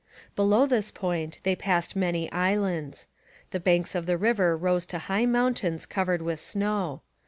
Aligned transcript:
Below 0.35 0.65
this 0.65 0.89
point, 0.89 1.39
they 1.43 1.55
passed 1.55 1.95
many 1.95 2.31
islands. 2.31 3.05
The 3.51 3.59
banks 3.59 3.93
of 3.93 4.07
the 4.07 4.17
river 4.17 4.57
rose 4.57 4.87
to 4.87 4.97
high 4.97 5.27
mountains 5.27 5.85
covered 5.85 6.23
with 6.23 6.39
snow. 6.39 7.03